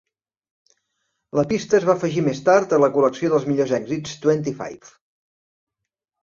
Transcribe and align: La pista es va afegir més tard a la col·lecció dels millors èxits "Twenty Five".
La 1.39 1.43
pista 1.51 1.77
es 1.79 1.85
va 1.89 1.95
afegir 2.01 2.23
més 2.29 2.41
tard 2.47 2.73
a 2.77 2.79
la 2.85 2.89
col·lecció 2.97 3.29
dels 3.35 3.45
millors 3.51 3.75
èxits 3.79 4.17
"Twenty 4.25 4.55
Five". 4.63 4.91